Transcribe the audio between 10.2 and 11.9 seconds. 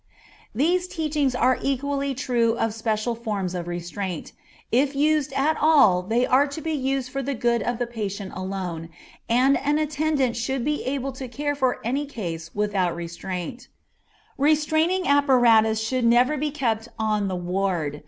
should be able to care for